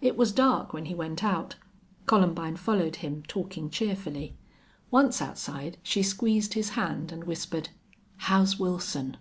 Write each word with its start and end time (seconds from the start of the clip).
It 0.00 0.16
was 0.16 0.30
dark 0.30 0.72
when 0.72 0.84
he 0.84 0.94
went 0.94 1.24
out. 1.24 1.56
Columbine 2.06 2.54
followed 2.54 2.94
him, 3.02 3.24
talking 3.26 3.68
cheerfully. 3.70 4.36
Once 4.92 5.20
outside 5.20 5.78
she 5.82 6.00
squeezed 6.00 6.54
his 6.54 6.68
hand 6.78 7.10
and 7.10 7.24
whispered, 7.24 7.70
"How's 8.18 8.56
Wilson?" 8.56 9.16